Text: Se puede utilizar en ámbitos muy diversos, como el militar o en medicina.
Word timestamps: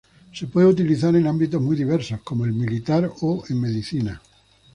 Se 0.33 0.47
puede 0.47 0.65
utilizar 0.65 1.15
en 1.15 1.27
ámbitos 1.27 1.61
muy 1.61 1.75
diversos, 1.77 2.21
como 2.21 2.45
el 2.45 2.53
militar 2.53 3.07
o 3.21 3.43
en 3.47 3.61
medicina. 3.61 4.19